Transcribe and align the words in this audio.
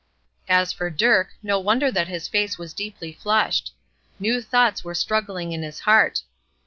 As 0.49 0.73
for 0.73 0.89
Dirk, 0.89 1.27
no 1.43 1.59
wonder 1.59 1.91
that 1.91 2.07
his 2.07 2.27
face 2.27 2.57
was 2.57 2.73
deeply 2.73 3.11
flushed. 3.13 3.71
New 4.19 4.41
thoughts 4.41 4.83
were 4.83 4.95
struggling 4.95 5.51
in 5.51 5.61
his 5.61 5.81
heart. 5.81 6.23